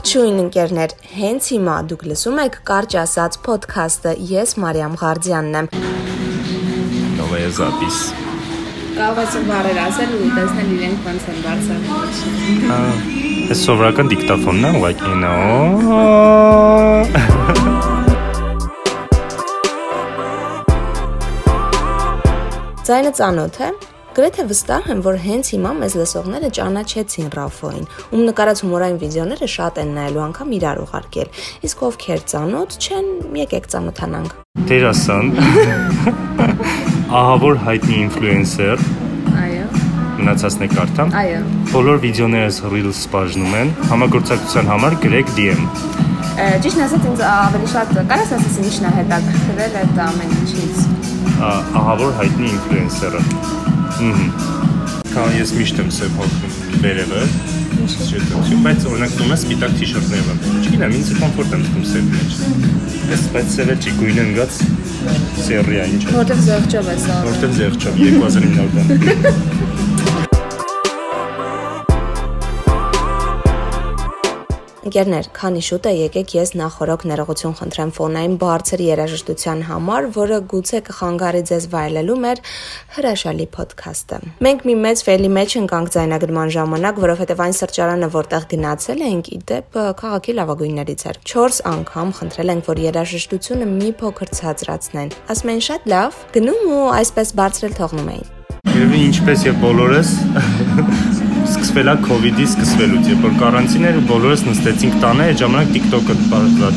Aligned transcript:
Ողջույն 0.00 0.38
ընկերներ, 0.40 0.92
հենց 1.12 1.46
հիմա 1.52 1.72
դուք 1.90 2.02
լսում 2.08 2.38
եք 2.40 2.54
կարճ 2.70 2.94
ասած 3.02 3.34
ոդքասթը։ 3.44 4.12
Ես 4.30 4.56
Մարիամ 4.62 4.94
Ղարդյանն 4.96 5.58
եմ։ 5.60 5.66
Давай 7.18 7.44
запис։ 7.58 7.98
Կարող 8.96 9.20
ես 9.20 9.36
բարեր 9.50 9.80
ասել 9.82 10.10
ու 10.16 10.30
տեսնել 10.38 10.72
իրենք 10.78 11.04
ոնց 11.10 11.28
են 11.34 11.38
բարձրացնում։ 11.44 12.64
Ահա։ 12.78 12.96
Էս 13.52 13.60
սովորական 13.66 14.06
դիկտոֆոնն 14.14 14.64
է, 14.64 14.72
ուղղակի 14.80 15.12
նո։ 15.20 15.36
Ձայնը 22.88 23.12
ծանոթ 23.20 23.56
է։ 23.68 23.70
Գրեթե 24.20 24.44
վստահ 24.50 24.88
եմ, 24.92 24.98
որ 25.00 25.16
հենց 25.24 25.48
հիմա 25.54 25.70
մեզ 25.78 25.94
լսողները 25.96 26.48
ճանաչեցին 26.56 27.28
Ռաֆոին, 27.32 27.86
ում 28.12 28.24
նկարած 28.26 28.60
հումորային 28.66 28.98
վիդեոները 29.00 29.46
շատ 29.48 29.78
են 29.80 29.94
նայելու 29.96 30.20
անգամ 30.26 30.50
իրար 30.56 30.80
ուղարկել։ 30.82 31.30
Իսկ 31.64 31.84
ովքեր 31.88 32.20
ծանոթ 32.32 32.76
չեն, 32.84 33.08
եկեք 33.40 33.68
ծանոթանանք։ 33.72 34.34
Դերասան։ 34.68 35.32
Ահա 37.20 37.38
որ 37.46 37.56
հայտնի 37.64 37.96
ինֆլուենսեր, 38.02 38.84
Այո։ 39.40 39.64
մնացածն 40.20 40.66
է 40.68 40.70
կարդամ։ 40.76 41.16
Այո։ 41.24 41.40
Բոլոր 41.72 42.04
վիդեոներս 42.04 42.60
Reels 42.76 43.02
բաժնում 43.16 43.58
են, 43.64 43.74
համագործակցության 43.88 44.72
համար 44.74 45.00
գրեք 45.06 45.34
DM։ 45.40 45.64
Ճիշտն 46.60 46.84
ասած 46.90 47.08
ինձ 47.08 47.24
ավելի 47.30 47.72
շատ 47.72 47.96
կարաս 48.12 48.36
ասես 48.36 48.60
ինչն 48.66 48.86
է 48.90 48.94
հետաքրքրել 49.00 49.80
այդ 49.80 50.00
ամեն 50.10 50.38
ինչից։ 50.44 50.86
Ահա 51.40 52.00
որ 52.04 52.16
հայտնի 52.20 52.50
ինֆլուենսերը։ 52.54 53.79
Քան 54.00 55.34
ես 55.36 55.50
միշտ 55.58 55.80
եմ 55.82 55.90
հոգնում 56.16 56.54
վերևը։ 56.80 57.24
Ինչի՞։ 57.84 58.20
Բայց 58.64 58.86
օրինակ 58.90 59.16
դու 59.18 59.26
ես 59.28 59.42
սպիտակ 59.44 59.74
թիշերտներով։ 59.80 60.48
Չգիտեմ, 60.60 60.96
ինձ 61.00 61.12
կոմֆորտ 61.20 61.54
եմ 61.58 61.66
զգում 61.66 61.86
սև 61.90 62.08
մեջ։ 62.14 62.40
Ես 63.10 63.26
բայց 63.36 63.54
սևը 63.58 63.76
չի 63.80 63.94
գույնը 64.00 64.26
ընկած 64.30 64.60
սերիա 65.44 65.88
ինչ 65.94 66.02
Որտեվ 66.16 66.44
զեղչով 66.48 66.92
է 66.94 66.98
սա։ 67.04 67.22
Որտեվ 67.28 67.56
զեղչով 67.60 68.04
2009 68.04 68.54
թվական։ 68.56 69.59
Ընկերներ, 74.80 75.26
քանի 75.36 75.60
շուտ 75.60 75.86
է 75.90 75.92
եկեք 75.92 76.30
ես 76.38 76.50
նախորոք 76.56 77.02
ներողություն 77.10 77.56
խնդրեմ 77.58 77.90
ֆոնային 77.98 78.36
բարձր 78.40 78.82
երաժշտության 78.86 79.64
համար, 79.68 80.06
որը 80.14 80.38
գուցե 80.52 80.80
կխանգարի 80.86 81.42
ձեզ 81.50 81.66
վայելելու 81.74 82.16
մեր 82.24 82.40
հրաշալի 82.96 83.46
ոդքասթը։ 83.58 84.20
Մենք 84.46 84.64
մի 84.70 84.76
մեծ 84.86 85.04
ֆեյլի 85.04 85.30
մեջ 85.36 85.56
ընկանք 85.60 85.92
ձայնագրման 86.00 86.54
ժամանակ, 86.56 87.00
որովհետև 87.04 87.44
այն 87.44 87.56
սրճարանը, 87.60 88.10
որտեղ 88.16 88.48
գնացել 88.56 89.04
էինք, 89.10 89.30
իդեպ 89.36 89.80
քաղաքի 90.00 90.36
լավագույններից 90.40 91.06
էր։ 91.12 91.22
4 91.28 91.62
անգամ 91.76 92.12
խնդրել 92.20 92.52
ենք, 92.56 92.68
որ 92.72 92.84
երաժշտությունը 92.88 93.70
մի 93.76 93.90
փոքր 94.00 94.34
ցածրացնեն։ 94.40 95.16
Ասում 95.28 95.52
էին 95.52 95.64
շատ 95.68 95.90
լավ, 95.92 96.20
գնում 96.40 96.68
ու 96.80 96.84
այսպես 96.96 97.34
բարձրել 97.40 97.80
թողնում 97.80 98.12
էին։ 98.16 98.28
Երևի 98.70 99.00
ինչպես 99.10 99.44
եւ 99.50 99.60
բոլորս 99.60 101.19
սկսվել 101.70 101.90
է 101.90 102.28
իդի 102.30 102.44
սկսվելուց, 102.50 103.08
երբ 103.10 103.20
որ 103.22 103.34
կարանտին 103.38 103.84
էր 103.86 103.98
ու 104.00 104.06
բոլորս 104.08 104.40
նստեցինք 104.48 104.94
տանը, 105.04 105.26
այդ 105.30 105.36
ժամանակ 105.40 105.68
TikTok-ը 105.76 106.16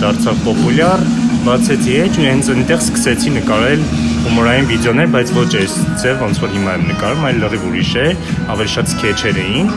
դարձավ 0.04 0.44
պոպուլյար, 0.44 1.06
բացեցի 1.48 1.96
էջ 2.04 2.20
ու 2.20 2.28
հենց 2.28 2.50
այնտեղ 2.54 2.84
սկսեցի 2.84 3.34
նկարել 3.40 3.88
հումորային 4.28 4.70
վիդեոներ, 4.70 5.10
բայց 5.18 5.34
ոչ 5.40 5.50
այս 5.64 5.78
ձև 6.04 6.22
ոնց 6.24 6.42
որ 6.44 6.54
հիմա 6.54 6.76
եմ 6.78 6.86
նկարում, 6.94 7.26
այլ 7.34 7.42
լրիվ 7.42 7.66
ուրիշ 7.74 7.94
է, 8.04 8.08
ավելի 8.54 8.74
շատ 8.78 8.94
սկեչեր 8.94 9.42
էին։ 9.44 9.74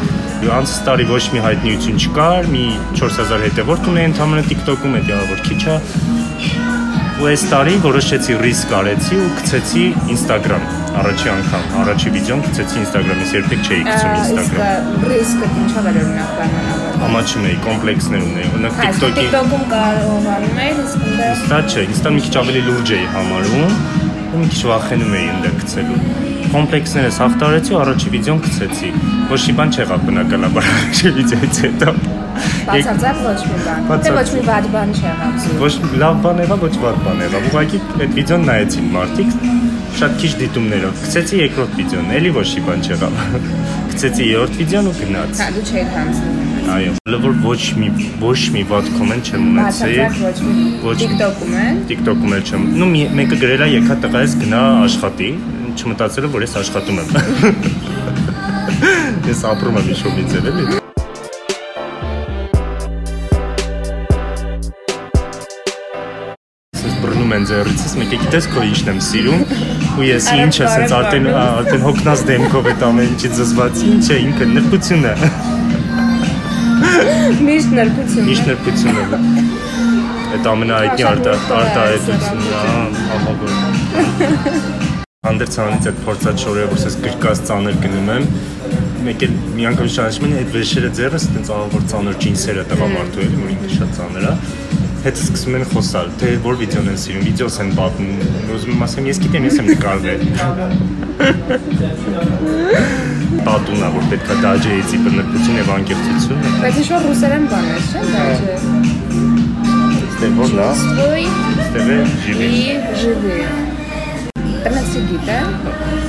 անցած 0.60 0.80
տարի 0.86 1.06
ոչ 1.16 1.24
մի 1.32 1.44
հայտնիություն 1.46 2.00
չկար, 2.04 2.50
մի 2.52 2.64
4000 3.00 3.46
հետևորդ 3.48 3.92
ունեի 3.96 4.10
ընդհանրապես 4.12 4.50
TikTok-ում, 4.52 4.98
դա 5.08 5.20
որ 5.32 5.44
քիչ 5.48 5.62
է, 5.64 5.78
ու 7.16 7.30
այս 7.32 7.46
տարի 7.56 7.78
որոշեցի 7.88 8.42
ռիսկ 8.44 8.80
արեցի 8.82 9.22
ու 9.24 9.30
գցեցի 9.40 9.86
Instagram 10.12 10.75
առաջի 10.96 11.28
անգամ 11.32 11.64
առաջի 11.82 12.10
վիդեոն 12.16 12.42
գցեցի 12.46 12.78
Instagram-ից 12.82 13.32
երբեք 13.36 13.66
չէի 13.66 13.80
գցում 13.86 14.14
Իսկ 14.16 14.36
Instagram 14.36 15.06
ռիսկը 15.10 15.48
ինչով 15.62 15.88
էր 15.90 15.98
օրինակ 16.02 16.30
պայմանավորված։ 16.38 17.04
ամաչում 17.06 17.46
էի 17.50 17.58
կոմպլեքսներ 17.66 18.26
ունեի 18.26 18.48
օրինակ 18.56 18.80
Այս 18.86 19.00
TikTok-ի 19.02 19.26
TikTok-ում 19.26 19.64
կարողանում 19.72 20.60
ես, 20.66 20.82
իսկ 20.86 21.06
այնտեղ 21.06 21.34
Ստա 21.36 21.60
չէ 21.66 21.86
Insta-ն 21.86 22.16
մի 22.16 22.24
քիչ 22.26 22.36
ավելի 22.42 22.62
լուրջ 22.66 22.94
էի 22.96 23.06
համարում 23.16 23.76
ու 24.26 24.42
մի 24.42 24.50
քիչ 24.56 24.62
վախենում 24.72 25.16
էի 25.16 25.26
այնտեղ 25.36 25.56
գցելու 25.62 26.00
կոմպլեքսներս 26.46 27.16
հաղթարեցի 27.22 27.74
ու 27.74 27.80
առաջի 27.82 28.12
վիդեոն 28.16 28.42
գցեցի 28.46 28.90
ոչ 29.32 29.40
մի 29.46 29.54
բան 29.60 29.74
չեղավ 29.76 30.06
բնականաբար 30.06 30.68
առաջի 30.76 31.12
վիդեոից 31.16 31.60
հետո 31.66 31.96
բացարձակ 32.66 33.20
ոչ 33.26 33.38
մի 33.46 33.58
բան։ 33.66 33.84
Բացարձակ։ 33.90 34.16
ոչ 34.16 34.26
մի 34.36 34.42
վատ 34.46 34.66
բան 34.74 34.94
չեղավ։ 34.96 35.46
ոչ 35.62 35.72
լավ 36.02 36.18
բան 36.26 36.42
եղավ, 36.44 36.64
ոչ 36.66 36.74
վատ 36.82 36.98
բան 37.06 37.22
եղավ։ 37.26 37.46
Ուղղակի 37.50 37.80
այդ 37.96 38.16
վիդեոն 38.18 38.46
նայեցին 38.50 38.90
մարդիկ 38.96 39.36
շատ 39.96 40.16
քիչ 40.20 40.32
դիտումներով։ 40.42 40.98
Գցեցի 41.06 41.38
երկրորդ 41.40 41.72
վիդեոն, 41.80 42.08
էլի 42.18 42.30
ոչ 42.36 42.48
մի 42.52 42.62
բան 42.66 42.82
չեղավ։ 42.84 43.14
Գցեցի 43.92 44.26
երրորդ 44.28 44.58
վիդեոն 44.60 44.90
ու 44.90 44.96
գնաց։ 44.98 45.40
Հա 45.40 45.48
դու 45.56 45.64
չէի 45.70 45.84
հանձնում։ 45.94 46.46
Այո, 46.66 46.92
որ 47.22 47.34
ոչ 47.46 47.62
մի 47.80 47.88
ոչ 48.20 48.40
մի 48.52 48.62
վատ 48.68 48.86
կոմենտ 48.96 49.28
չեմ 49.30 49.42
ունեցել։ 49.52 49.92
Բացարձակ 49.96 50.84
ոչ 50.84 50.96
TikTok-ում 51.00 51.54
է։ 51.56 51.66
TikTok-ում 51.92 52.32
էլ 52.36 52.42
չեմ։ 52.50 52.62
Ну 52.76 52.88
մեկը 52.92 53.36
գրել 53.44 53.62
է 53.62 53.68
եկա 53.72 53.96
տղա 54.02 54.20
ես 54.26 54.34
գնա 54.42 54.62
աշխատի, 54.86 55.30
չմտածելով 55.78 56.36
որ 56.36 56.46
ես 56.46 56.56
աշխատում 56.60 56.98
եմ։ 57.04 57.08
Ես 59.30 59.40
ապրում 59.48 59.78
եմ 59.80 59.88
իշոմից 59.94 60.34
էլի։ 60.38 60.66
Ես 66.82 66.94
բռնում 67.02 67.36
են 67.38 67.48
ձեռիցս, 67.50 67.96
մեկը 68.02 68.20
գիտես 68.26 68.50
քո 68.54 68.66
ինչն 68.70 68.92
եմ 68.92 69.00
սիրում, 69.06 69.42
ու 69.96 70.06
ես 70.06 70.26
ինչ 70.36 70.54
է, 70.56 70.64
ասենց 70.66 70.96
արդեն 70.96 71.28
արդեն 71.42 71.84
հոգնած 71.86 72.24
դեմքով 72.30 72.70
այդ 72.72 72.82
ամեն 72.90 73.12
ինչի 73.16 73.30
զզված, 73.36 73.84
ինչ 73.92 74.06
է, 74.06 74.18
ինքը 74.26 74.48
նրբություն 74.56 75.06
է, 75.10 75.14
Միշտ 77.46 77.72
նրբություն։ 77.76 78.26
միշտ 78.26 78.48
նրբություն 78.50 78.98
է։ 79.00 79.04
Այդ 80.36 80.48
ամենահայտնի 80.50 81.06
արտա 81.10 81.32
արտահայտությունն 81.56 82.46
է, 82.46 82.60
ահա 83.16 83.34
որ։ 83.40 83.54
Հանդերձանից 85.26 85.88
այդ 85.90 86.00
փորձաճորը, 86.06 86.66
որ 86.72 86.84
ես 86.86 86.98
գրկած 87.06 87.42
ծանր 87.50 87.80
գնում 87.86 88.12
եմ, 88.16 88.28
մեկ 89.06 89.26
էլ 89.26 89.34
մի 89.56 89.68
անգամ 89.72 89.90
շարժում 89.96 90.28
են 90.28 90.38
այդ 90.42 90.54
վեշերը 90.56 90.92
ձեռս, 91.00 91.26
այդպես 91.30 91.52
ահա 91.56 91.66
որ 91.74 91.84
ծանր 91.92 92.20
ջինսերը 92.26 92.64
տղամարդու 92.72 93.26
էլի, 93.26 93.42
որ 93.42 93.52
ինքը 93.56 93.72
շատ 93.76 93.98
ծանր 94.00 94.26
է 94.30 94.34
հետ 95.04 95.16
սկսում 95.20 95.56
են 95.58 95.64
խոսալ, 95.72 96.06
թե 96.20 96.28
որ 96.44 96.54
վիդեոն 96.60 96.88
են 96.92 96.98
սիրում, 97.02 97.24
վիդեոս 97.26 97.56
են 97.62 97.70
պատմում։ 97.76 98.16
Ուզում 98.56 98.72
եմ 98.72 98.84
ասեմ, 98.86 99.04
ես 99.10 99.18
գիտեմ, 99.24 99.46
ես 99.46 99.56
եմ 99.60 99.66
նկարվել։ 99.70 100.20
Պատունա 103.46 103.88
որ 103.96 104.04
պետքա 104.12 104.34
դաջեիցի 104.42 104.96
բնկություն 105.06 105.60
եւ 105.60 105.68
անկեղծություն։ 105.76 106.38
Բայց 106.64 106.80
ինչ 106.82 106.88
որ 106.94 107.00
ռուսերեն 107.06 107.44
բան 107.52 107.66
է, 107.66 107.78
չէ՞ 107.86 108.00
դաջե։ 108.16 108.54
Ստեղ 110.16 110.32
որ 110.40 110.50
լա։ 110.56 110.68
հա։ 110.80 111.24
Ստեղ 111.66 111.86
է 111.86 111.98
ժիվի։ 112.26 112.50
Ժիվի։ 113.04 113.38
Տնեցի 114.66 115.00
գիտե 115.12 115.38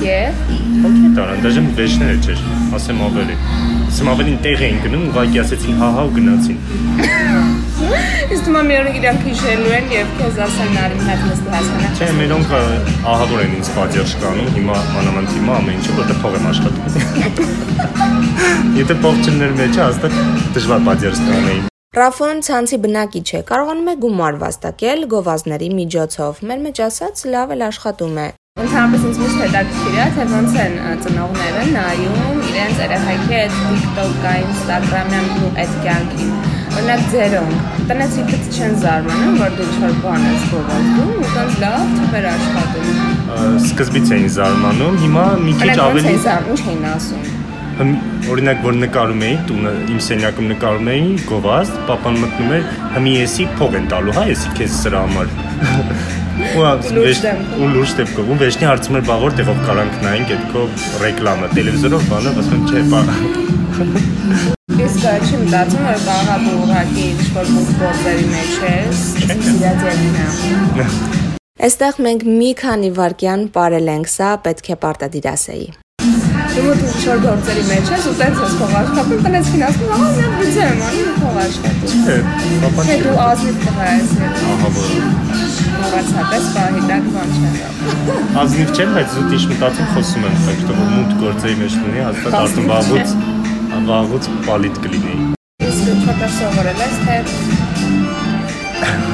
եւ 0.02 0.38
ոքի 0.82 1.08
տարան, 1.14 1.40
դաժե 1.44 1.62
վեճները 1.78 2.16
չէր, 2.24 2.44
ասեմ 2.78 3.02
ավելի։ 3.06 3.38
Ասեմ 3.88 4.12
ավելին 4.14 4.38
տեղ 4.46 4.62
էին 4.68 4.78
գնում, 4.84 5.08
ուղղակի 5.12 5.42
ասեցին 5.44 5.80
հա 5.82 5.88
հա 5.94 6.06
ու 6.08 6.14
գնացին 6.18 7.67
իսկ 8.34 8.42
դու 8.48 8.62
մի 8.68 8.74
օր 8.78 8.88
իրանք 8.98 9.20
հիշելու 9.28 9.72
են 9.78 9.86
եւ 9.94 10.10
քեզ 10.18 10.40
ասեն 10.46 10.70
նարին 10.78 11.04
հետ 11.08 11.22
նստի 11.28 11.50
հասկանա։ 11.54 11.88
Չէ, 11.98 12.08
մերոնք 12.18 12.48
ահավոր 13.14 13.40
են 13.44 13.52
ինձ 13.58 13.68
պատիժ 13.78 14.10
կանում, 14.24 14.50
հիմա 14.58 14.76
մանավանդ 14.96 15.28
հիմա 15.38 15.52
ամեն 15.62 15.78
ինչը 15.78 15.92
որտեղ 15.98 16.18
փող 16.24 16.32
եմ 16.38 16.46
աշխատում։ 16.52 16.84
Եթե 18.78 18.94
փող 19.04 19.14
չներ 19.24 19.52
մեջը, 19.62 19.80
հաստատ 19.88 20.12
դժվար 20.58 20.80
պատիժ 20.88 21.22
կանեին։ 21.28 21.64
Ռաֆոն 21.98 22.42
ցանցի 22.46 22.76
բնակիչ 22.84 23.28
է, 23.38 23.40
կարողանում 23.48 23.88
է 23.88 23.94
գումար 24.02 24.34
վաստակել 24.42 25.00
գովազների 25.14 25.70
միջոցով։ 25.78 26.42
Մեր 26.50 26.60
մեջ 26.68 26.80
ասած 26.84 27.22
լավ 27.32 27.54
էլ 27.56 27.64
աշխատում 27.68 28.20
է։ 28.24 28.28
Ընդհանրապես 28.58 29.02
ինձ 29.08 29.18
միշտ 29.22 29.40
հետաքրքիր 29.44 29.96
է, 30.02 30.06
թե 30.18 30.24
ոնց 30.34 30.54
են 30.64 30.72
ծնողները 31.04 31.64
նայում 31.72 32.40
իրենց 32.48 32.80
երեխայի 32.84 33.20
հետ 33.32 33.58
TikTok-ային, 33.64 34.48
Instagram-յան 34.54 35.28
ու 35.38 35.50
այդ 35.64 35.76
կյանքին։ 35.84 36.57
Օրինակ 36.78 37.00
ձերոնք 37.10 37.78
տնեցիքից 37.88 38.44
չեն 38.54 38.74
զարմանում, 38.78 39.38
որ 39.40 39.54
դու 39.58 39.64
ինչ-որ 39.64 39.94
բան 40.02 40.26
ես 40.28 40.42
գովազդում 40.50 41.08
ու 41.08 41.30
ոնց 41.32 41.56
լավ 41.62 41.94
թվեր 41.94 42.26
աշխատում։ 42.32 43.00
Սկզբից 43.68 44.12
էին 44.14 44.28
զարմանում, 44.36 44.98
հիմա 45.02 45.24
մի 45.42 45.54
քիչ 45.62 45.74
ավելի 45.84 46.12
ինչ 46.12 46.22
էին 46.28 46.86
ասում։ 46.92 47.24
օրինակ 48.34 48.62
որ 48.68 48.78
նկարում 48.84 49.24
էի, 49.26 49.34
տունը 49.48 49.72
իմ 49.90 49.98
սենյակում 50.06 50.48
նկարում 50.52 50.90
էի, 50.94 51.10
գովազդ, 51.32 51.80
papan 51.90 52.20
մտնում 52.22 52.54
էր, 52.58 52.70
հմի 52.94 53.14
եսի 53.16 53.48
փող 53.58 53.76
են 53.78 53.88
տալու, 53.94 54.14
հա, 54.18 54.24
եսի 54.30 54.54
քեզ 54.58 54.76
սրա 54.82 55.02
համար։ 55.06 55.32
Ու 56.38 57.70
Լուրջ 57.74 58.04
ու 58.22 58.36
վեշնի 58.44 58.68
հարցում 58.70 59.00
էր, 59.00 59.08
բա 59.08 59.16
որ 59.24 59.34
տեղով 59.40 59.64
կարանք 59.66 59.96
նայենք 60.04 60.36
այդ 60.36 60.44
քո 60.52 60.68
ռեկլամը, 61.02 61.50
տելևիզորով 61.56 62.06
բանը, 62.12 62.36
ասում 62.44 62.70
չէ, 62.70 62.86
բա։ 62.94 63.02
չի 65.08 65.38
մտածում, 65.40 65.84
որ 65.88 66.00
կարող 66.04 66.30
է 66.32 66.38
դու 66.44 66.54
ուղղակի 66.62 67.04
ինչ-որ 67.08 67.50
մուտ 67.54 67.68
գործերի 67.80 68.24
մեջ 68.32 68.56
ես, 68.68 69.02
սիրած 69.48 69.84
ելինա։ 69.88 70.88
Այստեղ 71.68 72.00
մենք 72.06 72.24
մի 72.28 72.50
քանի 72.60 72.90
վարքյան 72.98 73.44
ապարել 73.48 73.92
ենք, 73.94 74.10
սա 74.12 74.32
պետք 74.44 74.68
է 74.68 74.76
պարտադիրասեի։ 74.84 75.68
Դու 76.58 76.64
մոտ 76.66 76.84
ինչ-որ 76.88 77.22
գործերի 77.24 77.64
մեջ 77.70 77.90
ես 77.94 78.06
ու 78.10 78.14
տենց 78.18 78.42
ես 78.44 78.54
փող 78.58 78.76
աշխատում, 78.82 79.24
տնես 79.28 79.50
ֆինանսում, 79.54 79.90
ահա 79.96 80.08
մի 80.12 80.22
հատ 80.26 80.36
բյուջե 80.38 80.68
եմ 80.68 80.84
անում 80.88 81.16
փող 81.22 81.40
աշխատում։ 81.44 82.04
Չէ, 82.04 82.18
պապա 82.64 82.86
Չէ, 82.88 82.96
դու 83.06 83.18
ազնիվ 83.28 83.60
տղա 83.64 83.88
ես։ 83.94 84.14
Ահա 84.28 84.72
որ 84.76 85.36
Մոռացա, 85.78 86.22
պես 86.32 86.46
պահի 86.56 86.80
դակ 86.88 87.04
բան 87.14 87.34
չեմ։ 87.38 88.38
ազնիվ 88.42 88.72
չեմ, 88.74 88.94
բայց 88.98 89.12
զուտ 89.14 89.34
իշ 89.38 89.44
մտածում 89.52 89.90
խոսում 89.94 90.26
եմ, 90.28 90.38
բայց 90.48 90.64
որ 90.68 90.80
մուտ 90.94 91.12
գործերի 91.22 91.58
մեջ 91.62 91.76
լինի, 91.84 92.02
հաստատ 92.08 92.38
արդեն 92.40 92.68
վաղուց 92.72 93.37
վաղուց 93.88 94.30
պալիտ 94.46 94.80
կլինեի։ 94.84 95.28
Իսկ 95.68 95.90
չոտը 96.04 96.30
սովորել 96.38 96.84
ես 96.84 96.96
թե 97.04 97.18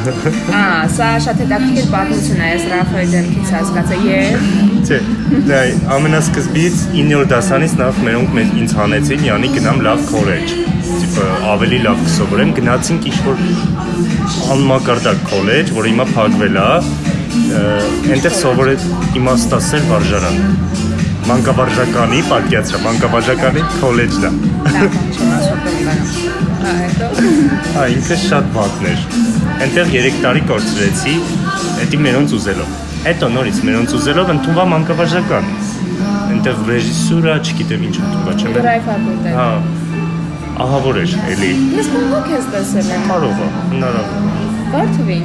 Ա, 0.55 0.65
սա 0.93 1.09
շատ 1.25 1.39
հետաքրքիր 1.45 1.87
պատմություն 1.95 2.43
է, 2.45 2.49
ես 2.51 2.65
Ռաֆայել 2.75 3.13
դեմքից 3.15 3.53
հասկացա 3.55 4.01
եւ 4.05 4.75
Չէ, 4.85 4.99
դա 5.49 5.61
ամենասկզբից 5.95 6.81
9-րդ 6.93 7.31
դասանից 7.33 7.75
նախ 7.81 8.01
մերոնք 8.05 8.35
մեզ 8.37 8.51
ինձ 8.61 8.75
հանեցին, 8.77 9.23
յանի 9.31 9.51
գնամ 9.55 9.81
լավ 9.87 10.03
քոլեջ։ 10.11 10.53
Տիպը 10.91 11.29
ավելի 11.55 11.79
լավ 11.87 12.03
կսովորեմ, 12.05 12.53
գնացինք 12.61 13.09
ինչ-որ 13.11 13.41
անմակարդակ 14.55 15.25
քոլեջ, 15.31 15.73
որը 15.79 15.95
հիմա 15.95 16.07
փակվել 16.13 16.61
է, 16.61 16.69
այնտեղ 18.15 18.37
սովորել 18.45 18.89
իմաստասեր 19.23 19.89
վարժարան։ 19.95 20.84
Մանկավարժականի, 21.25 22.19
պատկացրա, 22.29 22.79
մանկավարժականի 22.85 23.61
քոլեջն 23.81 24.25
է։ 24.29 24.31
լավ 24.75 24.97
չեմ 25.15 25.31
ասում 25.37 25.61
բանը։ 25.65 25.95
Ա, 26.65 26.73
հետո 26.81 27.07
Հա, 27.75 27.85
ինքը 27.95 28.19
շատ 28.25 28.51
վատն 28.57 28.89
էր։ 28.91 29.07
Այնտեղ 29.65 29.93
3 29.95 30.19
տարի 30.25 30.43
կորցրեցի, 30.51 31.15
դա 31.93 32.01
մերոնց 32.05 32.35
ուզելով։ 32.39 32.75
Հետո 33.05 33.31
նորից 33.37 33.63
մերոնց 33.69 33.95
ուզելով 34.01 34.35
ընդունվա 34.35 34.67
մանկավարժական։ 34.75 35.49
Այնտեղ 36.35 36.61
ռեժիսուրա, 36.69 37.39
չգիտեմ 37.49 37.89
ինչ 37.89 37.97
ընդունվա, 38.05 38.37
չեմ։ 38.45 38.55
դրայ 38.59 38.77
ֆակուլտետ։ 38.89 39.35
Հա։ 39.41 39.49
Ահա 40.65 40.79
որ 40.85 41.01
էր, 41.05 41.15
էլի։ 41.35 41.53
Ես 41.81 41.89
կողոք 41.95 42.29
ես 42.35 42.51
տեսել 42.55 42.91
եմ։ 42.95 43.09
Կարող 43.11 43.41
է, 43.45 43.49
հնարավոր։ 43.73 44.45
Բարթվին։ 44.75 45.25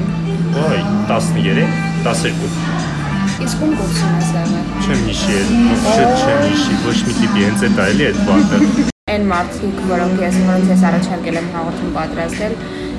Ոայ, 0.60 0.80
13, 1.12 1.68
12։ 2.07 3.09
Իսկ 3.39 3.62
ում 3.63 3.74
կուրսում 3.80 4.15
ես 4.19 4.30
եղել։ 4.36 4.71
Չեմ 4.83 5.03
հիշի, 5.07 5.36
չէ, 5.89 6.07
չեմ 6.19 6.41
հիշի, 6.44 6.74
ոչ 6.86 6.95
մի 7.07 7.13
տիպի 7.19 7.44
հենց 7.45 7.62
այդ 7.68 7.77
այլի 7.86 8.07
այդ 8.09 8.19
բանը։ 8.27 8.59
Այն 9.13 9.27
մարդիկ, 9.30 9.80
որոնք 9.91 10.24
ես 10.25 10.39
որոնց 10.50 10.74
ես 10.74 10.83
առաջարկել 10.89 11.39
եմ 11.39 11.47
հաղորդում 11.53 11.94
պատրաստել, 12.00 12.57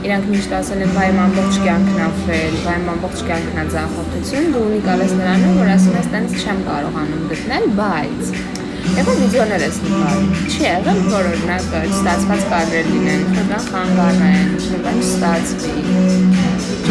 իրանք 0.08 0.31
միշտ 0.32 0.54
ասել 0.60 0.84
են, 0.87 0.94
վայ, 0.96 1.10
իմ 1.10 1.20
ամբողջ 1.26 1.58
կյանքն 1.66 2.00
աֆել, 2.06 2.56
վայ, 2.64 2.78
իմ 2.81 2.88
ամբողջ 2.94 3.22
կյանքն 3.28 3.60
է 3.60 3.66
ձախորդություն, 3.76 4.48
դու 4.56 4.64
ունիկալ 4.70 5.04
ես 5.04 5.14
նրանում, 5.20 5.60
որ 5.60 5.75
ասում 5.76 6.00
ես, 6.00 6.10
տենց 6.16 6.40
չեմ 6.40 6.64
կարողանում 6.70 7.28
գտնել, 7.34 7.69
բայց 7.81 8.32
Եղա 8.81 9.15
վիդեոներ 9.19 9.62
ես 9.65 9.79
նկարում։ 9.85 10.29
Չի 10.50 10.62
եղել, 10.65 11.00
որ 11.12 11.27
օրինակ 11.31 11.75
ստացված 11.81 12.44
կադրեր 12.50 12.87
լինեն, 12.91 13.25
նկան 13.37 13.67
խանգարեն, 13.71 14.49
նկան 14.75 15.00
չստացվի։ 15.05 15.75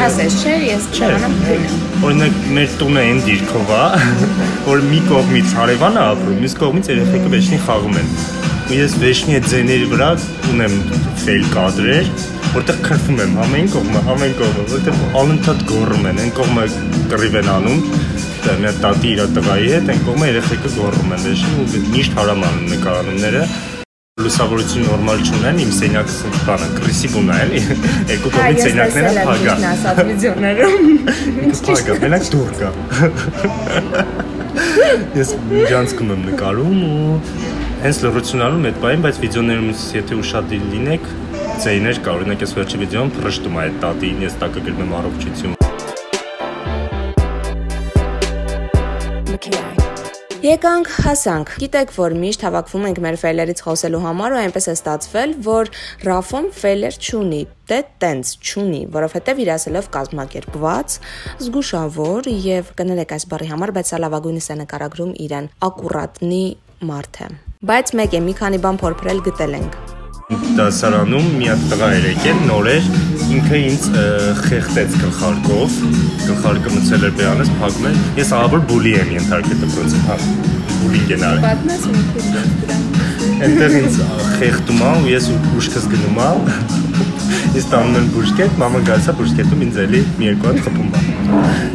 Ասես, 0.05 0.37
չէ, 0.39 0.53
ես 0.69 0.85
չանամ 0.95 1.33
գնամ։ 1.47 1.79
Օրինակ 2.09 2.37
մեր 2.57 2.75
տունը 2.81 3.05
այն 3.09 3.21
դիրքով 3.25 3.73
է, 3.75 3.81
որ 4.69 4.83
մի 4.89 5.01
կողմից 5.09 5.55
հարևանը 5.59 6.03
ապրում, 6.05 6.39
մյուս 6.43 6.55
կողմից 6.61 6.91
երեխեքը 6.93 7.33
վերջին 7.35 7.63
խաղում 7.65 7.99
են։ 7.99 8.13
Ու 8.69 8.77
ես 8.79 8.95
վերջնի 9.01 9.39
այդ 9.39 9.49
ձեների 9.49 9.89
վրա 9.89 10.09
ունեմ 10.53 10.75
ֆեյլ 11.25 11.47
կադրեր, 11.55 12.13
որտեղ 12.53 12.79
քրվում 12.85 13.19
եմ 13.25 13.35
ամեն 13.43 13.67
կողմը, 13.73 14.03
ամեն 14.13 14.35
կողմը, 14.39 14.63
որտեղ 14.75 15.01
անընդհատ 15.23 15.65
գոռում 15.69 16.07
են, 16.09 16.21
այն 16.23 16.31
կողմը 16.39 16.65
կռիվ 17.11 17.37
են 17.39 17.49
անում, 17.55 17.83
մի 18.39 18.69
հատ 18.69 18.77
տատի 18.83 19.09
իր 19.13 19.21
տղայի 19.35 19.67
հետ, 19.73 19.89
այն 19.93 19.99
կողմը 20.07 20.27
երեխեքը 20.29 20.69
գոռում 20.75 21.11
են, 21.15 21.25
վերջին 21.25 21.57
ու 21.59 21.81
միշտ 21.95 22.15
հարամանում 22.19 22.69
նկարանումները 22.73 23.43
լուսավորություն 24.19 24.83
նորմալ 24.83 25.21
չունեն, 25.23 25.59
իմ 25.63 25.69
սենյակը 25.75 26.13
սենց 26.15 26.39
բանը, 26.47 26.65
կրիսիվ 26.75 27.13
ունա 27.19 27.35
էլի, 27.43 27.61
երկու 28.11 28.31
կողմից 28.35 28.59
սենյակները 28.65 29.11
փագա։ 29.29 29.53
ասած 29.69 30.01
վիդեոներում։ 30.09 30.89
Փագա, 31.69 31.95
մենակ 32.03 32.27
դուր 32.33 32.51
կա։ 32.59 32.69
Ես 35.19 35.31
միջանցքում 35.53 36.11
եմ 36.15 36.25
նկարում 36.33 36.83
ու 36.89 37.21
հենց 37.85 38.01
լրություն 38.05 38.45
անում 38.49 38.67
այդ 38.69 38.81
բային, 38.83 39.05
բայց 39.07 39.21
վիդեոներում 39.23 39.71
եթե 39.99 40.19
ուշադիր 40.19 40.67
լինեք, 40.73 41.07
ձայներ 41.63 42.03
կա, 42.03 42.17
օրինակ 42.19 42.45
ես 42.47 42.57
վերջի 42.59 42.83
վիդեոն 42.83 43.15
փրշտում 43.19 43.63
այդ 43.63 43.81
տատին, 43.85 44.21
ես 44.27 44.37
տակը 44.43 44.67
գրում 44.67 44.85
եմ 44.87 44.99
առողջություն։ 44.99 45.58
Եկանք, 50.39 50.89
հասանք։ 51.03 51.49
Գիտեք, 51.59 51.89
որ 51.97 52.13
միշտ 52.15 52.43
հավաքվում 52.47 52.85
ենք 52.87 52.99
մեր 53.03 53.15
ֆեյլերից 53.19 53.61
խոսելու 53.65 53.99
համար 54.05 54.35
ու 54.35 54.39
այնպես 54.39 54.67
է 54.71 54.75
ստացվել, 54.77 55.33
որ 55.43 55.71
Ռաֆոն 56.07 56.47
ֆեյլեր 56.55 56.99
չունի, 57.03 57.41
դե 57.67 57.79
տենց 57.99 58.31
չունի, 58.39 58.79
որովհետև 58.95 59.41
իր 59.43 59.51
ասելով 59.57 59.91
կազմակերպված, 59.97 60.95
զգուշավոր 61.43 62.31
եւ 62.47 62.71
կներեք 62.79 63.13
այս 63.19 63.27
բառի 63.35 63.51
համար, 63.51 63.75
բայց 63.75 63.91
սա 63.91 64.01
լավագույնս 64.05 64.47
է 64.47 64.59
նկարագրում 64.63 65.13
իրեն, 65.27 65.51
ակուրատնի 65.67 66.43
մարդ 66.87 67.19
է։ 67.19 67.31
Բայց 67.59 67.95
մեկ 67.99 68.15
է, 68.15 68.23
մի 68.23 68.39
քանի 68.39 68.63
բան 68.63 68.79
փորփրել 68.79 69.23
գտել 69.27 69.59
ենք։ 69.59 69.79
Դասարանում 70.55 71.31
մի 71.35 71.47
հատ 71.51 71.63
տղա 71.73 71.87
էր 71.99 72.11
եկել, 72.13 72.43
նոր 72.47 72.67
էր, 72.77 72.91
ինքը 73.29 73.59
ինձ 73.69 73.83
ը, 73.89 74.03
խեղդեց 74.39 74.95
գլխարկով, 75.03 75.75
գլխարկը 76.25 76.71
մցել 76.75 77.03
էր 77.09 77.13
բերանից, 77.19 77.51
փակում 77.59 77.87
էր։ 77.89 77.99
Ես 78.19 78.31
ահավոր 78.39 78.63
բուլի 78.71 78.93
եմ 78.99 79.11
ենթարկել 79.19 79.59
դպրոցում, 79.63 80.03
հա։ 80.09 80.17
Բուլինգ 80.79 81.13
են 81.15 81.25
արել։ 81.29 81.43
Պատմես 81.45 81.83
մի 81.93 82.01
քիչ 82.15 82.25
Այնտեղ 83.39 83.75
ինձ 83.79 83.97
խեղդում 84.39 84.81
ա 84.83 84.91
ու 84.99 85.09
ես 85.13 85.27
ուշքս 85.59 85.85
գնում 85.93 86.17
ա։ 86.19 86.29
Ես 87.55 87.65
տանում 87.71 87.97
եմ 87.99 88.07
բուժկետ, 88.15 88.51
մաման 88.59 88.83
գալիս 88.89 89.07
է 89.09 89.13
բուժկետում 89.19 89.63
ինձ 89.65 89.79
էլի 89.85 90.01
մի 90.19 90.27
երկու 90.29 90.49
հատ 90.49 90.59
խփում 90.65 90.89
ա։ 90.89 91.01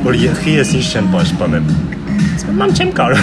Որ 0.05 0.19
եղի 0.25 0.53
ես 0.59 0.71
ինչ 0.79 0.87
չեմ 0.95 1.07
պաշտպանել։ 1.15 1.65
մամ 2.61 2.71
չեմ 2.75 2.91
կարող։ 2.99 3.21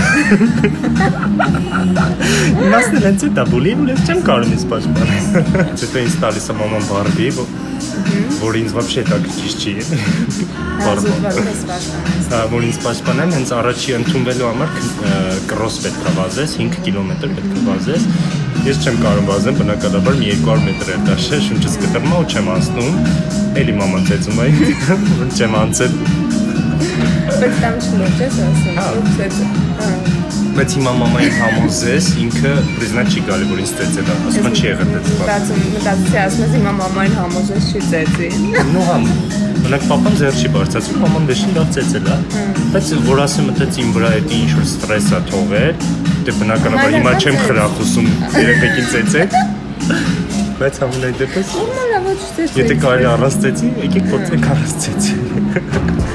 Մասն 2.72 2.96
էլ 3.00 3.06
հենց 3.08 3.26
դա 3.38 3.44
բուլին 3.52 3.84
ու 3.84 3.90
ես 3.92 4.02
չեմ 4.10 4.24
կարող 4.28 4.56
ինձ 4.56 4.64
պաշտպանել։ 4.72 5.24
Հետո 5.72 5.98
ինձ 6.02 6.16
տալիս 6.26 6.46
է 6.52 6.56
մաման 6.62 6.84
բարբի, 6.90 7.30
որ 7.38 7.48
ինձ 8.67 8.73
вообще 8.73 9.03
так 9.07 9.23
ճիշտ 9.37 9.63
չի։ 9.63 9.73
Բարբի։ 10.83 11.11
Զուտված 11.11 11.61
պաշտպանես։ 11.69 12.29
Հա, 12.33 12.41
որ 12.53 12.65
ինձ 12.67 12.79
պաշտպանեն, 12.85 13.35
հենց 13.37 13.53
առաջի 13.57 13.95
ընդունվելու 13.97 14.47
համար 14.49 14.73
կրոս 15.51 15.77
պետք 15.85 16.07
է 16.11 16.15
վազես, 16.17 16.57
5 16.63 16.79
կիլոմետր 16.87 17.35
պետք 17.37 17.53
է 17.57 17.65
վազես։ 17.67 18.09
Ես 18.67 18.81
չեմ 18.83 18.99
կարող 19.05 19.29
վազեմ, 19.31 19.61
բնականաբար 19.61 20.19
մի 20.23 20.33
200 20.47 20.67
մետր 20.67 20.95
է 20.95 20.99
դաշը, 21.11 21.43
շունչս 21.47 21.79
կտրմա 21.85 22.23
ու 22.25 22.31
չեմ 22.33 22.51
անցնում։ 22.57 22.99
Էլի 23.63 23.77
մաման 23.83 24.11
ծեծում 24.11 24.43
է, 24.47 24.51
որ 25.23 25.37
չեմ 25.37 25.61
անցել։ 25.63 26.30
Բայց 27.42 27.56
տամ 27.58 27.78
չլուրջ 27.82 28.20
ես 28.22 28.36
ասում։ 28.46 28.76
Հա։ 28.78 28.84
Ուփսեց։ 29.02 29.38
Հա։ 29.78 29.86
Բայց 30.52 30.74
հիմա 30.78 30.92
մամային 31.00 31.38
համոզես, 31.42 32.10
ինքը 32.22 32.52
պրիզնա 32.76 33.04
չի 33.10 33.24
գալի, 33.30 33.48
որ 33.50 33.62
ինձ 33.64 33.72
ծեծել 33.80 34.12
է։ 34.12 34.18
Ասում 34.32 34.46
է 34.46 34.52
չի 34.52 34.66
եղել 34.68 34.92
դա։ 34.92 35.02
Մտածում, 35.22 35.64
մտածեցի 35.72 36.20
ասում 36.22 36.44
ես 36.46 36.54
հիմա 36.58 36.74
մամային 36.82 37.16
համոզես 37.18 37.70
չի 37.72 37.82
ծեցի։ 37.88 38.30
Նո 38.76 38.84
համ։ 38.92 39.08
Մենակ 39.62 39.88
papan 39.90 40.20
ձեր 40.22 40.38
չի 40.38 40.52
բարձացում, 40.58 41.02
մաման 41.02 41.28
վերջին 41.32 41.58
լավ 41.58 41.74
ծեծել 41.78 42.12
է։ 42.12 42.20
Բայց 42.76 42.94
որ 43.10 43.24
ասեմ, 43.26 43.50
մտած 43.50 43.82
իմ 43.82 43.92
վրա 43.98 44.14
էդի 44.22 44.40
ինչ 44.42 44.52
որ 44.60 44.70
ստրես 44.70 45.10
է 45.12 45.24
թողել, 45.32 45.84
դե 46.28 46.38
բնականաբար 46.42 46.96
հիմա 47.00 47.16
չեմ 47.22 47.42
խրախուսում 47.48 48.14
երեխեքին 48.38 48.90
ծեծել։ 48.94 49.30
Բայց 50.62 50.82
ամենայն 50.86 51.16
ծեցի։ 51.22 52.62
Եթե 52.62 52.80
կարելի 52.86 53.12
առանց 53.16 53.42
ծեծի, 53.46 53.74
եկեք 53.88 54.10
փորձենք 54.12 54.50
առանց 54.52 54.80
ծեծի։ 54.86 56.11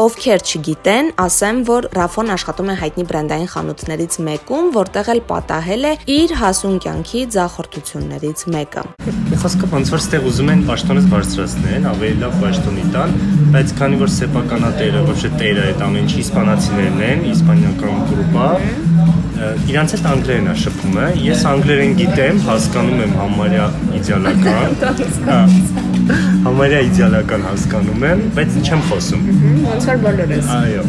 Ովքեր 0.00 0.40
չգիտեն, 0.40 1.08
ասեմ, 1.20 1.58
որ 1.68 1.86
Ռաֆոն 1.92 2.30
աշխատում 2.32 2.68
է 2.72 2.74
հայտնի 2.80 3.02
բրենդային 3.10 3.48
խանութներից 3.52 4.14
մեկում, 4.28 4.70
որտեղ 4.76 5.10
էլ 5.12 5.20
պատահել 5.28 5.84
է 5.84 5.90
իր 6.14 6.32
հասուն 6.40 6.78
կյանքի 6.84 7.24
ձախորդություններից 7.34 8.44
մեկը։ 8.54 8.84
Խոսքը 9.42 9.68
ոնց 9.74 9.92
որ 9.92 10.00
ստեղ 10.00 10.30
ուզում 10.30 10.52
են 10.54 10.64
պաշտոնից 10.70 11.10
բարձրացնեն, 11.12 11.90
ավելի 11.92 12.16
լավ 12.24 12.40
պաշտոնի 12.46 12.86
տան, 12.96 13.14
բայց 13.52 13.76
քանի 13.80 14.00
որ 14.00 14.12
սեփականատերը, 14.16 15.04
ոչ 15.10 15.18
թե 15.20 15.32
տերը 15.36 15.68
այդ 15.68 15.84
ամեն 15.90 16.08
ինչի 16.08 16.18
իսպանացիներն 16.24 17.04
են, 17.10 17.28
իսպանիական 17.34 18.02
գրուպա, 18.08 18.48
իրանց 19.68 19.94
հետ 19.96 20.10
անգլերեն 20.14 20.50
է 20.50 20.56
շփումը։ 20.64 21.12
Ես 21.28 21.46
անգլերեն 21.52 21.94
գիտեմ, 22.00 22.42
հասկանում 22.48 23.06
եմ 23.06 23.16
համարյա 23.20 23.70
իդեալական։ 24.00 24.76
Հա 25.30 25.89
համարյա 26.46 26.80
իդեալական 26.88 27.44
հասկանում 27.48 28.04
եմ, 28.10 28.22
բայց 28.36 28.58
չեմ 28.60 28.84
խոսում։ 28.90 29.24
Ոնց 29.66 29.88
որ 29.90 30.02
բոլորս։ 30.06 30.50
Այո, 30.56 30.84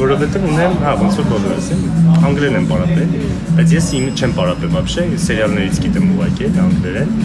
որովհետև 0.00 0.46
ունեմ, 0.50 0.76
հա, 0.84 0.94
ոնց 1.04 1.18
որ 1.20 1.28
բոլորս 1.34 1.70
եմ, 1.74 1.86
անգլերեն 2.30 2.58
եմ 2.60 2.68
պարապել, 2.74 3.16
բայց 3.58 3.74
ես 3.78 3.90
իմ 4.00 4.06
չեմ 4.14 4.36
պարապել 4.40 4.74
բաբշե, 4.74 5.08
սերիալներից 5.24 5.82
գիտեմ 5.84 6.12
ուղղակի 6.14 6.52
անգլերեն 6.64 7.18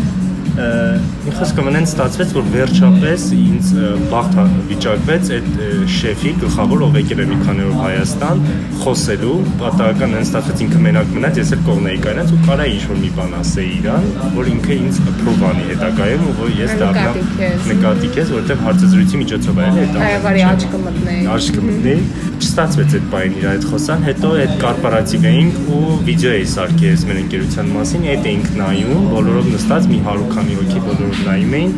խոսքը 0.59 1.63
մնան 1.63 1.85
ստացվեց 1.87 2.31
որ 2.35 2.47
վերջապես 2.53 3.25
ինձ 3.35 3.69
բախտ 4.11 4.37
վիճակվեց 4.69 5.29
այդ 5.35 5.59
շեֆի 5.95 6.31
գլխավոր 6.41 6.83
ով 6.87 6.97
եկել 6.99 7.21
է 7.23 7.27
մի 7.29 7.37
քանի 7.45 7.67
օր 7.69 7.77
Հայաստան 7.79 8.41
խոսելու 8.81 9.35
պատահական 9.61 10.15
այն 10.19 10.27
ստացվեց 10.27 10.63
ինքը 10.65 10.81
մենակ 10.85 11.13
մնաց 11.15 11.39
ես 11.39 11.53
էլ 11.55 11.63
կողնեի 11.69 12.01
կանած 12.05 12.33
ու 12.35 12.41
կարա 12.49 12.67
ինչ 12.73 12.81
որ 12.89 12.99
մի 13.03 13.11
բան 13.19 13.37
ասեի 13.39 13.71
իրան 13.79 14.09
որ 14.35 14.51
ինքը 14.55 14.77
ինձ 14.79 14.99
approve 15.13 15.45
անի 15.49 15.65
հետագայում 15.69 16.25
ու 16.29 16.35
որ 16.39 16.51
ես 16.59 16.75
դառնամ 16.83 17.21
նկատի 17.69 18.11
քեզ 18.17 18.33
որովհետև 18.35 18.65
հարցազրույցի 18.67 19.21
միջոցով 19.23 19.63
այլ 19.63 19.79
է 19.79 19.87
դա 19.93 20.03
այո 20.09 20.19
վարի 20.27 20.43
աչքը 20.49 20.81
մտնեի 20.89 21.29
աչքը 21.35 21.65
մտնեի 21.69 22.28
չստացվեց 22.39 22.95
այդ 22.99 23.09
բային 23.13 23.35
իր 23.39 23.47
այդ 23.53 23.65
խոսան 23.69 24.05
հետո 24.09 24.29
այդ 24.43 24.53
կորպորատիվ 24.63 25.27
էինք 25.29 25.57
ու 25.75 25.97
վիդեո 26.09 26.35
էի 26.37 26.45
սարքել 26.53 27.03
մեր 27.09 27.19
ընկերության 27.23 27.73
մասին 27.75 28.07
այդ 28.13 28.29
էինք 28.33 28.47
նայում 28.59 29.09
բոլորով 29.15 29.51
նստած 29.55 29.89
մի 29.91 29.99
100 30.07 30.29
քանի 30.35 30.57
հոգի 30.59 30.85
բոլորով 30.87 31.21
նայում 31.29 31.59
էին 31.59 31.75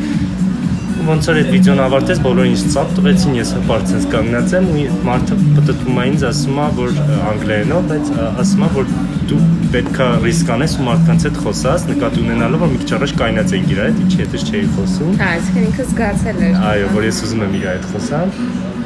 ոնց 1.01 1.27
որ 1.30 1.38
այդ 1.39 1.48
վիդեոն 1.51 1.80
ավարտեց, 1.82 2.20
բոլորը 2.22 2.50
ինձ 2.51 2.63
ծափ 2.74 2.91
տվեցին, 2.98 3.38
ես 3.39 3.51
հպարծենց 3.58 4.03
կանգնած 4.12 4.51
եմ 4.58 4.68
ու 4.72 4.84
մարդը 5.08 5.38
պատտվում 5.41 5.98
է 6.01 6.06
ինձ 6.12 6.25
ասում 6.30 6.60
է, 6.62 6.68
որ 6.77 7.00
անգլերենով, 7.32 7.88
բայց 7.91 8.12
ասում 8.44 8.65
է, 8.65 8.70
որ 8.75 8.91
դու 9.32 9.39
պետքա 9.74 10.08
ռիսկ 10.25 10.51
անես 10.56 10.75
ու 10.77 10.86
մարդկանց 10.89 11.25
հետ 11.27 11.39
խոսաս, 11.46 11.86
նկատի 11.89 12.25
ունենալով, 12.25 12.65
որ 12.65 12.72
մի 12.75 12.82
քիչ 12.82 12.91
առաջ 13.00 13.15
կայնած 13.22 13.56
ենք 13.58 13.72
իր 13.72 13.82
հետ, 13.82 14.01
ինչի 14.06 14.22
հետս 14.22 14.46
չէի 14.51 14.65
խոսում։ 14.75 15.15
Հա, 15.22 15.32
այսինքն 15.38 15.65
ինքը 15.72 15.88
զգացել 15.91 16.44
էր։ 16.51 16.60
Այո, 16.72 16.91
որ 16.98 17.08
ես 17.08 17.24
ուզում 17.25 17.46
եմ 17.48 17.58
իր 17.62 17.68
հետ 17.72 17.88
խոսալ, 17.96 18.36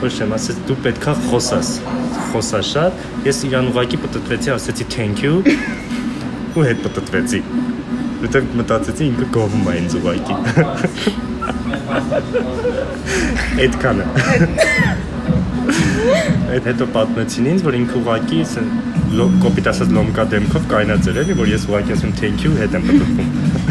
ոչ 0.01 0.11
չեմ 0.15 0.31
ասեց 0.35 0.57
դու 0.69 0.77
պետքա 0.85 1.13
խոսաս, 1.25 1.69
խոսա 2.31 2.61
շատ։ 2.69 2.91
Ես 3.27 3.37
իրան 3.49 3.69
ուղակի 3.71 3.97
պատտվեցի, 4.05 4.49
ասեցի 4.55 4.85
thank 4.95 5.23
you 5.25 5.33
ու 6.55 6.63
հետ 6.65 6.83
պատտվեցի։ 6.85 7.39
Որտեղ 8.25 8.43
մտածեցի 8.59 9.03
ինքը 9.09 9.25
գովում 9.35 9.65
է 9.69 9.73
ինձ 9.81 9.95
ուղակի։ 9.99 10.35
Այդքանը։ 13.65 14.05
Այդ 16.55 16.67
հետո 16.69 16.85
պատմեցին 16.95 17.49
ինձ, 17.51 17.65
որ 17.65 17.77
ինքը 17.81 17.95
ուղակի 18.01 18.39
կոպիտ 19.45 19.69
ասած 19.71 19.93
լոմկա 19.95 20.23
դեմքով 20.33 20.65
կայնած 20.71 21.09
էր, 21.11 21.21
էլի, 21.23 21.37
որ 21.41 21.53
ես 21.53 21.69
ուղակի 21.69 21.95
ասում 21.95 22.17
thank 22.21 22.47
you 22.47 22.51
հետ 22.59 22.79
եմ 22.79 22.89
պատմում։ 22.89 23.64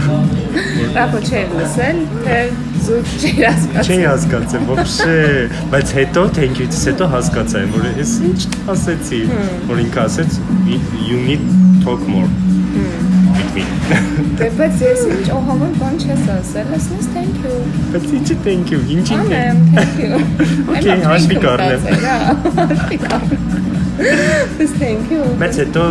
Ռափո 0.96 1.20
չէր 1.30 1.52
լսել, 1.60 2.00
թե 2.26 2.38
զուտ 2.86 3.12
չի 3.20 3.32
հասկացել։ 3.40 3.90
Չի 3.90 3.98
հասկացել 4.10 4.64
вообще, 4.70 5.16
բայց 5.74 5.94
հետո 6.00 6.24
thank 6.40 6.62
you-ից 6.64 6.80
հետո 6.90 7.10
հասկացա, 7.14 7.64
որ 7.76 7.90
ես 8.00 8.14
ինչ 8.30 8.40
ասեցի, 8.76 9.22
որ 9.70 9.84
ինքը 9.86 10.06
ասեց 10.06 10.40
you 11.10 11.20
need 11.28 11.46
talk 11.86 12.08
more 12.10 12.30
Դե 14.40 14.48
բայց 14.58 14.82
ես 14.84 15.02
ինչ 15.10 15.28
օհամոր 15.36 15.72
բան 15.80 15.96
չես 16.04 16.28
ասել, 16.36 16.74
ասես 16.78 17.08
thank 17.16 17.40
you։ 17.44 17.56
Բայց 17.94 18.08
ինչի 18.20 18.38
thank 18.46 18.74
you, 18.74 18.80
ինչի 18.96 19.18
Անեմ 19.18 19.62
thank 19.76 20.02
you։ 20.04 20.20
Okay, 20.76 20.98
հաշվի 21.06 21.40
կառնեմ։ 21.46 21.88
Հաշվի 22.60 23.00
կառնեմ։ 23.06 23.83
This 23.95 24.73
thank 24.75 25.07
you։ 25.13 25.23
Բայց 25.39 25.59
հետո 25.61 25.83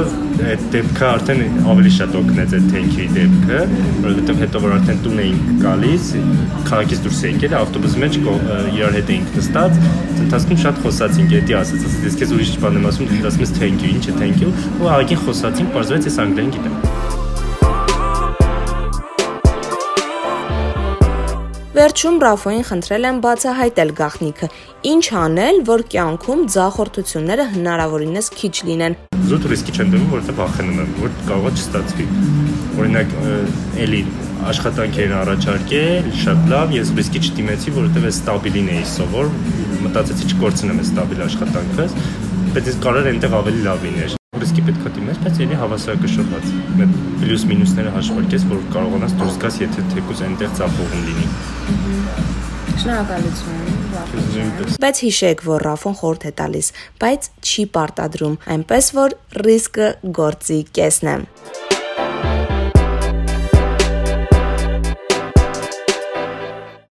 այդ 0.50 0.63
դեպքը 0.74 1.05
արդեն 1.07 1.62
ավելի 1.72 1.91
շատ 1.98 2.17
օգնեց 2.19 2.55
այդ 2.57 2.65
thank 2.74 2.98
you 3.00 3.05
դեպքը, 3.15 3.62
որովհետև 4.03 4.41
հետո 4.43 4.62
որ 4.65 4.75
արդեն 4.77 5.00
տուն 5.05 5.24
էինք 5.24 5.48
գալիս, 5.63 6.12
քաղաքից 6.67 7.03
դուրս 7.07 7.24
էինք 7.29 7.48
եկել, 7.48 7.57
ավտոբուսի 7.62 8.03
մեջ 8.03 8.19
իրար 8.27 9.00
հետ 9.00 9.15
էինք 9.15 9.33
նստած, 9.39 9.81
ընթացքում 10.27 10.63
շատ 10.67 10.83
խոսացինք, 10.83 11.36
էդի 11.39 11.60
ասած, 11.63 11.89
ասած 11.89 12.07
ես 12.12 12.22
քեզ 12.24 12.38
ուրիշ 12.38 12.55
բան 12.67 12.79
եմ 12.83 12.88
ասում, 12.91 13.12
դու 13.13 13.27
ասում 13.31 13.48
ես 13.48 13.57
thank 13.63 13.88
you, 13.88 13.95
ինչ 13.95 14.05
է 14.12 14.19
thank 14.19 14.43
you, 14.43 14.55
ու 14.83 14.95
ահագին 14.98 15.27
խոսացինք, 15.27 15.75
բարձրացեց 15.79 16.10
ես 16.12 16.24
անգլերեն 16.27 16.57
գիտեմ։ 16.57 17.23
Վերջում 21.74 22.18
Ռաֆոին 22.22 22.65
խնդրել 22.70 23.06
եմ 23.10 23.20
բացահայտել 23.24 23.92
գաղտնիքը։ 23.98 24.50
Ինչ 24.92 25.06
անել, 25.18 25.56
որ 25.65 25.84
կյանքում 25.89 26.44
ձախորդությունները 26.53 27.48
հնարավորինս 27.56 28.30
քիչ 28.38 28.51
լինեն։ 28.68 28.98
Զուտ 29.32 29.48
ռիսկի 29.50 29.74
չեմ 29.74 29.89
դնում, 29.96 30.06
որովհետև 30.13 30.38
վախենում 30.44 30.77
եմ, 30.84 30.94
որ 31.01 31.18
կարող 31.32 31.50
է 31.50 31.53
չստացվի։ 31.58 32.08
Օրինակ, 32.77 33.18
էլի 33.89 34.06
աշխատանքեր 34.53 35.18
առաջարկել, 35.24 36.10
շատ 36.22 36.50
լավ, 36.53 36.74
ես 36.77 36.96
ռիսկի 37.01 37.22
չդիմեցի, 37.25 37.77
որովհետև 37.82 38.10
ես 38.13 38.20
ստաբիլին 38.22 38.74
էի 38.77 38.89
սովոր, 38.94 39.38
մտածեցի 39.88 40.30
չկորցնեմ 40.30 40.84
այս 40.84 40.92
ստաբիլ 40.94 41.30
աշխատանքս, 41.34 41.96
բայց 42.53 42.70
ես 42.70 42.84
կարող 42.86 43.10
այնտեղ 43.13 43.39
ավելի 43.42 43.65
լավ 43.72 43.88
լիներ 43.89 44.20
ռիսկի 44.44 44.63
պետքա 44.68 44.92
դիմես, 44.98 45.20
բայց 45.24 45.38
ելի 45.44 45.58
հավասարակշռված։ 45.62 46.48
Մեր 46.80 46.94
պլյուս 47.22 47.46
մինուսները 47.53 47.96
հաշվարկես, 47.96 48.48
որ 48.51 48.63
կարողանաս 48.75 49.18
դուրս 49.22 49.42
գաս, 49.46 49.60
եթե 49.63 49.89
թեկուզ 49.94 50.24
այնտեղ 50.27 50.56
ծափողում 50.60 51.06
լինի։ 51.08 51.52
Շնորհակալություն։ 52.82 54.80
Բայց 54.84 55.01
հիշեք, 55.06 55.44
որ 55.48 55.65
Ռաֆոն 55.68 55.98
խորհուրդ 56.00 56.25
է 56.30 56.32
տալիս, 56.39 56.72
բայց 57.03 57.30
չի 57.44 57.65
պարտադրում, 57.77 58.39
այնպես 58.58 58.89
որ 58.98 59.18
ռիսկը 59.46 59.92
գործի 60.20 60.60
կեսն 60.80 61.13
է։ 61.13 61.18